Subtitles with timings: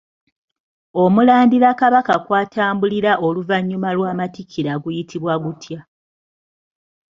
[1.03, 5.79] Omulandira Kabaka kwatambulira oluvannyuma lw'amatikkira guyitibwa gutya?